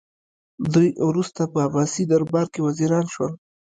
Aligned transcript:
دوی 0.73 0.89
وروسته 1.09 1.41
په 1.51 1.57
عباسي 1.67 2.03
دربار 2.11 2.45
کې 2.53 2.59
وزیران 2.67 3.05
شول 3.13 3.31